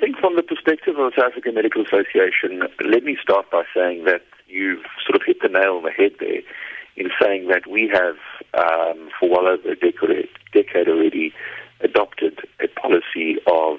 [0.00, 4.04] think from the perspective of the South African Medical Association, let me start by saying
[4.04, 6.42] that you've sort of hit the nail on the head there
[6.96, 8.16] in saying that we have,
[8.54, 11.32] um, for well over a decade, decade already,
[11.80, 13.78] adopted a policy of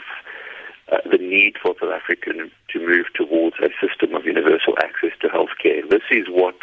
[0.92, 2.32] uh, the need for South Africa
[2.70, 5.88] to move towards a system of universal access to healthcare.
[5.90, 6.56] This is what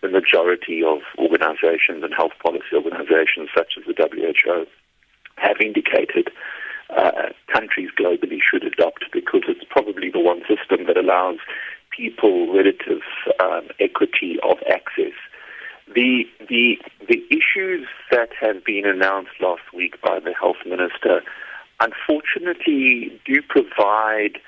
[0.00, 4.66] the majority of organizations and health policy organizations such as the WHO
[5.36, 6.30] have indicated
[6.98, 11.38] uh, countries globally should adopt because it's probably the one system that allows
[11.96, 13.02] people relative
[13.40, 15.14] um, equity of access.
[15.94, 16.76] The, the,
[17.08, 21.22] the issues that have been announced last week by the health minister
[21.80, 24.38] unfortunately do provide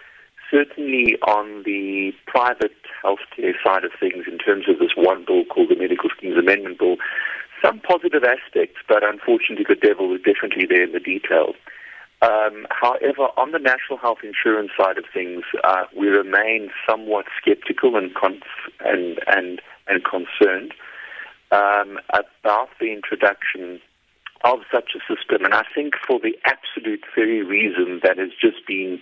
[0.51, 5.69] certainly on the private healthcare side of things in terms of this one bill called
[5.71, 6.97] the Medical Schemes Amendment Bill,
[7.63, 11.55] some positive aspects, but unfortunately the devil is definitely there in the details.
[12.23, 17.97] Um, however, on the national health insurance side of things, uh, we remain somewhat skeptical
[17.97, 18.43] and conf-
[18.81, 20.75] and and and concerned
[21.51, 23.81] um, about the introduction
[24.45, 25.45] of such a system.
[25.45, 29.01] And I think for the absolute very reason that has just been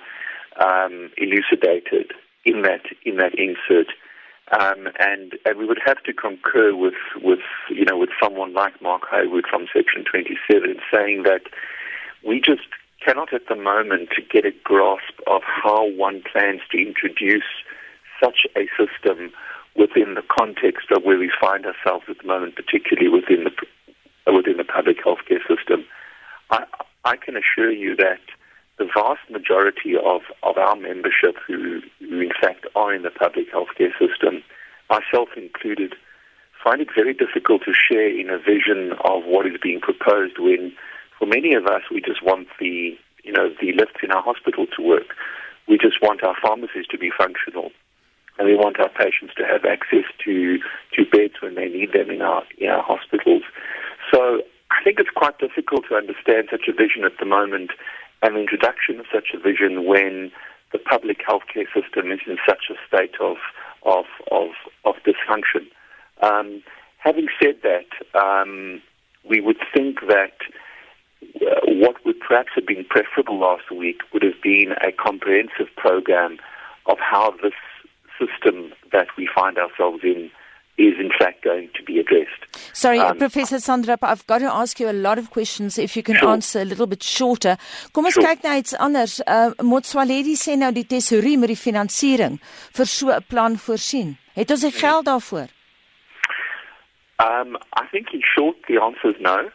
[0.61, 2.12] um, elucidated
[2.45, 3.89] in that in that insert.
[4.50, 8.81] Um, and, and we would have to concur with, with, you know, with someone like
[8.81, 11.43] Mark Heywood from Section 27 saying that
[12.27, 12.62] we just
[13.05, 17.49] cannot at the moment to get a grasp of how one plans to introduce
[18.23, 19.33] such a system
[19.77, 23.53] within the context of where we find ourselves at the moment, particularly within the
[24.33, 25.85] within the public healthcare system.
[26.51, 26.65] I,
[27.05, 28.21] I can assure you that
[28.79, 33.53] the vast majority of, of our membership who, who in fact are in the public
[33.53, 34.43] healthcare system,
[34.91, 35.95] myself included,
[36.62, 40.73] find it very difficult to share in a vision of what is being proposed when
[41.19, 44.67] for many of us we just want the you know the lifts in our hospital
[44.77, 45.15] to work.
[45.69, 47.71] We just want our pharmacies to be functional.
[48.39, 50.59] And we want our patients to have access to,
[50.95, 53.43] to beds when they need them in our in our hospitals.
[54.15, 57.71] So I think it's quite difficult to understand such a vision at the moment
[58.23, 60.31] and the introduction of such a vision when
[60.73, 63.37] the public healthcare system is in such a state of
[63.84, 64.51] of of,
[64.84, 65.67] of dysfunction.
[66.23, 66.62] Um,
[66.99, 68.83] having said that, um,
[69.28, 70.34] we would think that
[71.67, 76.39] what would perhaps have been preferable last week would have been a comprehensive program
[76.87, 77.55] of how this
[78.19, 80.31] system that we find ourselves in
[80.78, 82.43] is in fact going to be addressed.
[82.73, 86.05] Sorry, um, Professor Sandrap, I've got to ask you a lot of questions if you
[86.05, 86.28] can sure.
[86.28, 87.57] answer a little bit shorter.
[87.93, 88.23] Kom ons sure.
[88.23, 89.19] kyk na iets anders.
[89.27, 92.39] Uh Motsoaledi sê nou die tesorie met die finansiering
[92.78, 94.17] vir so 'n plan voorsien.
[94.34, 95.49] Het ons die geld daarvoor?
[97.19, 99.51] Um I think in short the answer is no.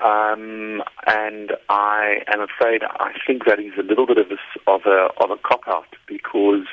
[0.00, 4.82] Um, and I am afraid I think that is a little bit of a, of
[4.86, 6.66] a, of a cop out because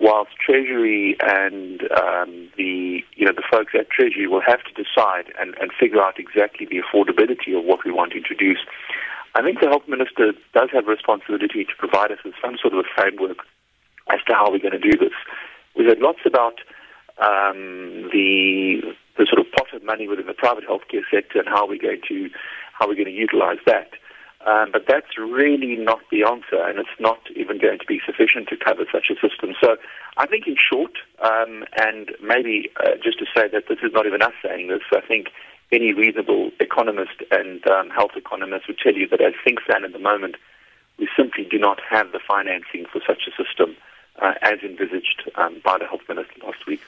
[0.00, 5.32] whilst Treasury and um, the you know the folks at Treasury will have to decide
[5.38, 8.58] and, and figure out exactly the affordability of what we want to introduce,
[9.34, 12.74] I think the health minister does have a responsibility to provide us with some sort
[12.74, 13.38] of a framework
[14.10, 15.14] as to how we're going to do this.
[15.76, 16.58] We've lots about
[17.18, 18.82] um, the
[19.18, 22.00] the sort of pot of money within the private healthcare sector and how we're going
[22.08, 22.30] to
[22.72, 23.90] how we're going to utilize that.
[24.46, 28.48] Um, but that's really not the answer, and it's not even going to be sufficient
[28.48, 29.54] to cover such a system.
[29.60, 29.76] So
[30.16, 30.92] I think, in short,
[31.22, 34.80] um, and maybe uh, just to say that this is not even us saying this,
[34.92, 35.28] I think
[35.70, 39.92] any reasonable economist and um, health economist would tell you that as things stand at
[39.92, 40.36] the moment,
[40.98, 43.76] we simply do not have the financing for such a system
[44.22, 46.80] uh, as envisaged um, by the health minister last week.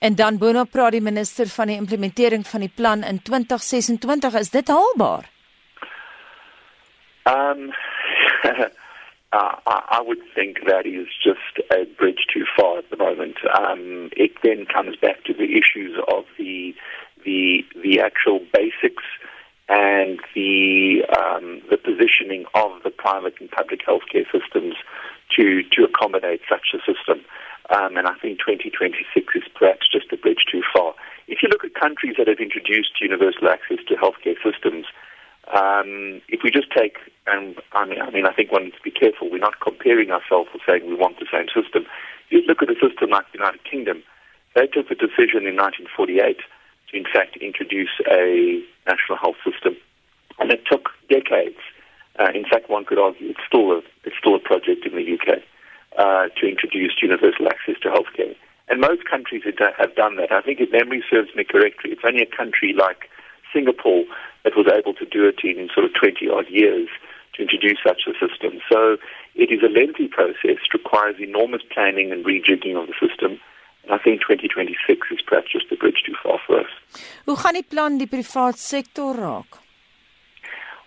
[0.00, 4.50] En dan boonop praat die minister van die implementering van die plan in 2026 is
[4.50, 5.28] dit haalbaar?
[7.24, 7.72] Um,
[9.32, 13.36] I would think that is just a bridge too far at the moment.
[13.58, 16.74] Um, it then comes back to the issues of the
[17.24, 19.04] the the actual basics
[19.68, 24.74] and the um, the positioning of the private and public healthcare systems
[25.36, 27.20] to to accommodate such a system.
[27.70, 30.94] Um, and I think 2026 is perhaps just a bridge too far.
[31.28, 34.86] If you look at countries that have introduced universal access to healthcare systems,
[35.48, 38.82] um, if we just take, and I mean, I mean, I think one needs to
[38.82, 39.30] be careful.
[39.30, 41.86] We're not comparing ourselves or saying we want the same system.
[42.28, 44.02] You look at a system like the United Kingdom.
[44.54, 46.38] They took the decision in 1948
[46.90, 49.74] to, in fact, introduce a national health system,
[50.38, 51.58] and it took decades.
[52.18, 55.06] Uh, in fact, one could argue it's still a it's still a project in the
[55.16, 55.42] UK
[55.98, 58.36] uh, to introduce universal access to healthcare.
[58.70, 60.30] And most countries have done that.
[60.30, 63.10] I think if memory serves me correctly, it's only a country like
[63.52, 64.04] Singapore
[64.44, 66.88] that was able to do it in sort of 20 odd years
[67.34, 68.60] to introduce such a system.
[68.70, 68.96] So
[69.34, 73.40] it is a lengthy process, requires enormous planning and rejigging of the system.
[73.82, 76.70] And I think 2026 is perhaps just a bridge too far for us.
[77.26, 79.58] Hoe gaan die plan die privaat sektor raak?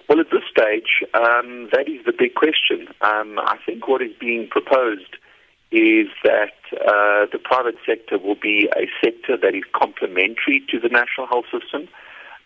[0.07, 2.87] Well, at this stage, um, that is the big question.
[3.01, 5.17] Um, I think what is being proposed
[5.73, 6.53] is that
[6.85, 11.45] uh, the private sector will be a sector that is complementary to the national health
[11.49, 11.89] system.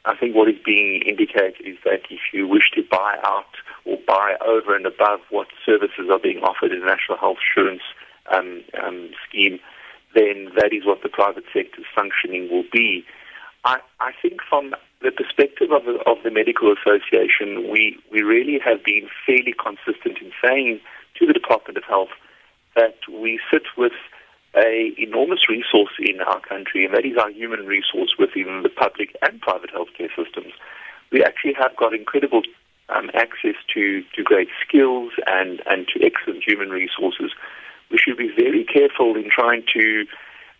[0.06, 3.52] I think what is being indicated is that if you wish to buy out
[3.84, 7.84] or buy over and above what services are being offered in the national health insurance
[8.32, 9.60] um, um, scheme,
[10.16, 13.04] then that is what the private sector's functioning will be.
[13.66, 14.74] I, I think from
[15.04, 20.24] the perspective of the, of the Medical Association, we, we really have been fairly consistent
[20.24, 20.80] in saying
[21.20, 22.16] to the Department of Health
[22.78, 23.98] that we sit with
[24.56, 29.16] a enormous resource in our country, and that is our human resource within the public
[29.22, 30.54] and private healthcare systems.
[31.12, 32.42] We actually have got incredible
[32.90, 37.32] um, access to, to great skills and, and to excellent human resources.
[37.92, 40.06] We should be very careful in trying to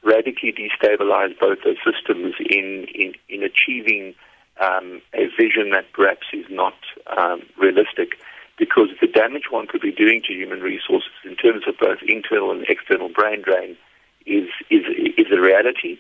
[0.04, 4.14] radically destabilize both those systems in, in, in achieving
[4.62, 6.76] um, a vision that perhaps is not
[7.16, 8.18] um, realistic
[8.58, 12.52] because the damage one could be doing to human resources in terms of both internal
[12.52, 13.78] and external brain drain
[14.26, 14.84] is is
[15.18, 15.98] is a reality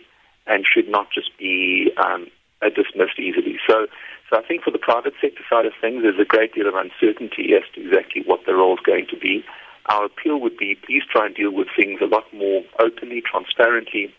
[0.48, 2.28] and should not just be um,
[2.62, 3.60] dismissed easily.
[3.68, 3.88] So,
[4.30, 6.76] so I think for the private sector side of things, there's a great deal of
[6.76, 9.44] uncertainty as to exactly what the role is going to be.
[9.88, 14.14] Our appeal would be please try and deal with things a lot more openly, transparently,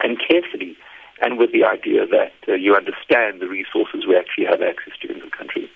[0.00, 0.76] and carefully
[1.20, 5.12] and with the idea that uh, you understand the resources we actually have access to
[5.12, 5.68] in the country.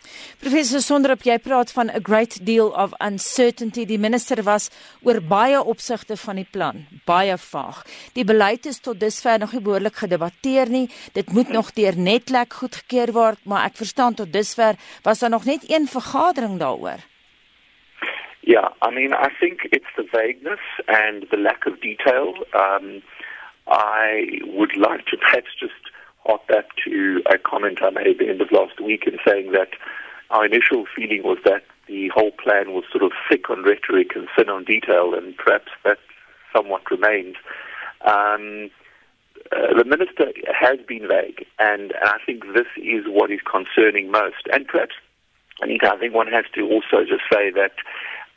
[0.42, 3.84] Professor Sonderop, jy praat van a great deal of uncertainty.
[3.86, 4.70] Die minister was
[5.06, 7.84] oor baie opsigte van die plan, baie vaag.
[8.18, 10.88] Die beleid is tot dusver nog nie behoorlik gedebatteer nie.
[11.14, 15.46] Dit moet nog deur netlek goedgekeur word, maar ek verstaan tot dusver was daar nog
[15.46, 17.02] net een vergadering daaroor.
[18.42, 22.34] Yeah, I mean, I think it's the vagueness and the lack of detail.
[22.58, 23.02] Um,
[23.66, 25.72] I would like to perhaps just
[26.24, 29.52] hark back to a comment I made at the end of last week in saying
[29.52, 29.70] that
[30.30, 34.28] our initial feeling was that the whole plan was sort of thick on rhetoric and
[34.36, 35.98] thin on detail, and perhaps that
[36.54, 37.36] somewhat remains.
[38.02, 38.70] Um,
[39.50, 44.46] uh, the minister has been vague, and I think this is what is concerning most.
[44.52, 44.94] And perhaps,
[45.60, 47.72] Anita, I think one has to also just say that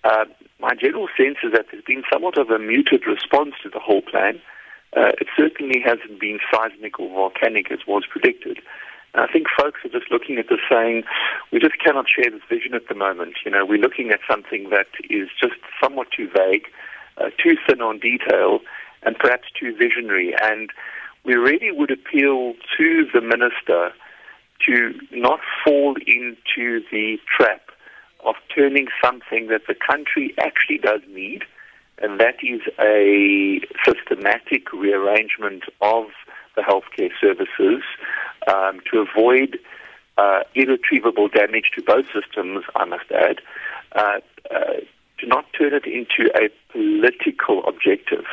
[0.04, 0.25] uh,
[0.60, 4.01] my general sense is that there's been somewhat of a muted response to the whole
[4.01, 4.42] plan.
[4.96, 8.60] Uh, it certainly hasn't been seismic or volcanic as was predicted.
[9.14, 11.04] And I think folks are just looking at this saying,
[11.52, 13.36] we just cannot share this vision at the moment.
[13.46, 16.68] You know, we're looking at something that is just somewhat too vague,
[17.18, 18.60] uh, too thin on detail,
[19.04, 20.36] and perhaps too visionary.
[20.42, 20.70] And
[21.24, 23.92] we really would appeal to the minister
[24.68, 27.70] to not fall into the trap
[28.26, 31.44] of turning something that the country actually does need
[32.00, 36.06] and that is a systematic rearrangement of
[36.56, 37.83] the healthcare services
[38.47, 39.59] um, to avoid
[40.18, 43.42] uh, irretrievable damage to both systems, I must add,
[43.94, 44.19] uh,
[44.50, 44.74] uh,
[45.19, 48.25] to not turn it into a political objective.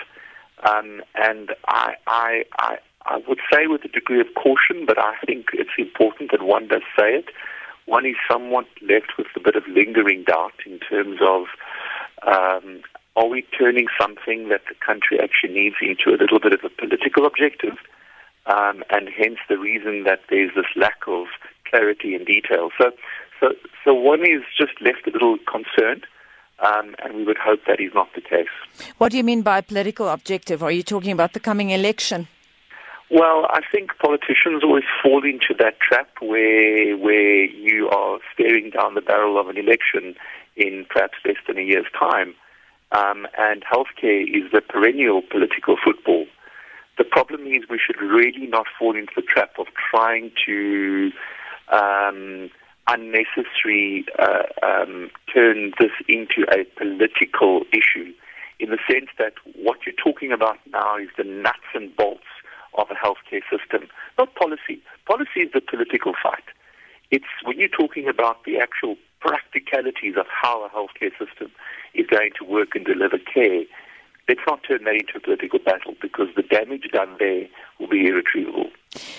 [0.69, 5.15] Um, and I, I, I, I would say with a degree of caution, but I
[5.27, 7.27] think it's important that one does say it.
[7.87, 11.47] One is somewhat left with a bit of lingering doubt in terms of
[12.25, 12.83] um,
[13.17, 16.71] are we turning something that the country actually needs into a little bit of a
[16.71, 17.77] political objective?
[18.47, 21.27] Um, and hence the reason that there's this lack of
[21.69, 22.71] clarity and detail.
[22.79, 22.91] So,
[23.39, 23.49] so,
[23.85, 26.07] so one is just left a little concerned,
[26.59, 28.49] um, and we would hope that is not the case.
[28.99, 30.63] What do you mean by political objective?
[30.63, 32.29] Are you talking about the coming election?
[33.11, 38.95] Well, I think politicians always fall into that trap where where you are staring down
[38.95, 40.15] the barrel of an election
[40.57, 42.35] in perhaps less than a year's time
[42.93, 46.27] um, and healthcare is the perennial political football.
[46.99, 51.11] The problem is we should really not fall into the trap of trying to
[51.69, 52.51] um,
[52.89, 58.13] unnecessarily uh, um, turn this into a political issue
[58.61, 62.29] in the sense that what you're talking about now is the nuts and bolts
[62.79, 64.83] of a healthcare system, not policy.
[65.07, 66.45] Policy is the political fight.
[67.11, 68.97] It's when you're talking about the actual
[69.29, 71.51] practicalities of how a healthcare system
[72.01, 73.65] is going to work and deliver care,
[74.29, 77.45] let's not turn that into a political battle because the damage done there
[77.79, 78.71] will be irretrievable.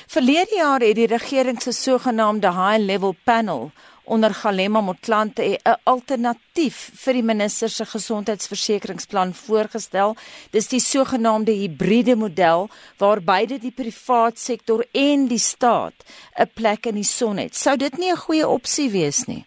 [0.07, 3.71] Verlede jaar het die regering se sogenaamde high level panel
[4.03, 10.15] onder Galema Motlanthe 'n alternatief vir die minister se gesondheidsversekeringsplan voorgestel.
[10.51, 15.93] Dis die sogenaamde hibriede model waar beide die privaat sektor en die staat
[16.37, 17.55] 'n plek in die son het.
[17.55, 19.45] Sou dit nie 'n goeie opsie wees nie?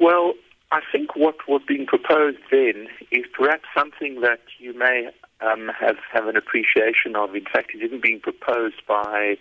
[0.00, 0.34] Well,
[0.70, 5.96] I think what was being proposed then is perhaps something that you may um, have,
[6.12, 7.34] have an appreciation of.
[7.34, 9.36] In fact, it isn't being proposed by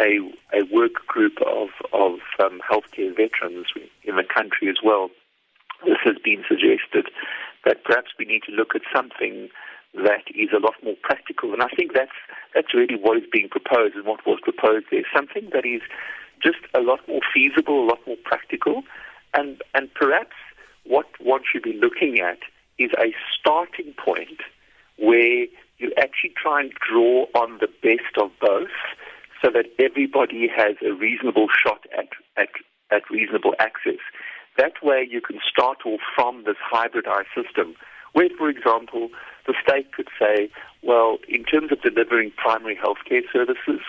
[0.00, 0.18] a,
[0.54, 3.66] a work group of, of um, healthcare veterans
[4.04, 5.10] in the country as well.
[5.84, 7.12] This has been suggested
[7.64, 9.48] that perhaps we need to look at something
[9.94, 11.52] that is a lot more practical.
[11.52, 12.16] And I think that's,
[12.54, 15.02] that's really what is being proposed and what was proposed there.
[15.14, 15.82] Something that is
[16.42, 18.82] just a lot more feasible, a lot more practical,
[19.34, 20.36] and, and perhaps
[20.84, 22.38] what one should be looking at
[22.78, 24.40] is a starting point
[24.96, 25.46] where
[25.78, 28.68] you actually try and draw on the best of both
[29.42, 32.48] so that everybody has a reasonable shot at, at,
[32.90, 34.00] at reasonable access.
[34.56, 37.76] That way you can start off from this hybridized system
[38.12, 39.08] where, for example,
[39.46, 40.50] the state could say,
[40.82, 43.80] well, in terms of delivering primary health care services,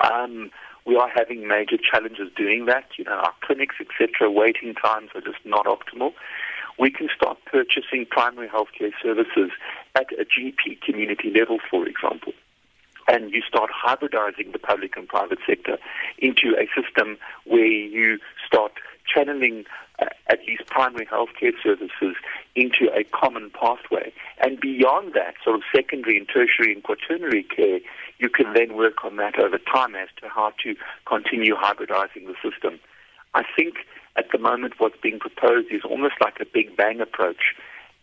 [0.00, 0.50] um,
[0.86, 2.86] we are having major challenges doing that.
[2.96, 6.12] You know, our clinics, etc., waiting times are just not optimal.
[6.78, 9.50] We can start purchasing primary healthcare services
[9.94, 12.32] at a GP community level, for example.
[13.08, 15.78] And you start hybridizing the public and private sector
[16.18, 18.72] into a system where you start
[19.06, 19.64] channeling
[19.98, 22.16] at least primary healthcare services
[22.54, 24.12] into a common pathway.
[24.38, 27.80] And beyond that, sort of secondary and tertiary and quaternary care,
[28.18, 30.74] you can then work on that over time as to how to
[31.06, 32.78] continue hybridizing the system.
[33.34, 33.76] I think
[34.16, 37.54] at the moment what's being proposed is almost like a big bang approach.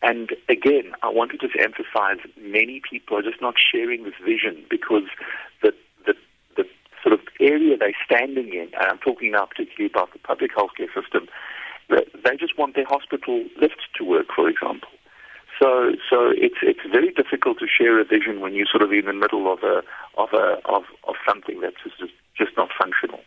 [0.02, 4.64] And again, I want to just emphasize many people are just not sharing this vision
[4.70, 5.04] because
[5.62, 5.74] the,
[6.06, 6.14] the,
[6.58, 6.66] the
[7.02, 10.94] sort of area they're standing in, and I'm talking now particularly about the public healthcare
[10.94, 11.28] system,
[11.90, 14.90] they just want their hospital lifts to work, for example.
[15.60, 19.06] So, so it's it's very difficult to share a vision when you're sort of in
[19.06, 19.84] the middle of a
[20.18, 23.22] of a of of something that's just just not functional.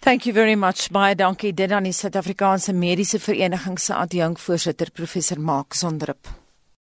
[0.00, 0.90] Thank you very much.
[0.90, 6.43] Baie dankie dit aan die Suid-Afrikaanse Mediese Vereniging se adjunkvoorsitter professor Mark Sondrup.